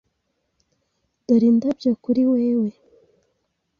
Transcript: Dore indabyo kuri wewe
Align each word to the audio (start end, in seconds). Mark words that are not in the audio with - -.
Dore 1.25 1.45
indabyo 1.51 1.91
kuri 2.03 2.21
wewe 2.31 2.69